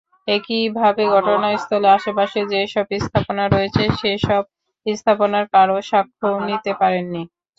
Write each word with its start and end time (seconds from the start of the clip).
একইভাবে 0.27 1.03
ঘটনাস্থলের 1.15 1.93
আশপাশে 1.97 2.39
যেসব 2.51 2.85
স্থাপনা 2.99 3.43
রয়েছে, 3.47 3.83
সেসব 3.99 4.43
স্থাপনার 4.85 5.45
কারও 5.53 5.77
সাক্ষ্যও 5.89 6.37
নিতে 6.47 6.71
পারেননি। 6.79 7.21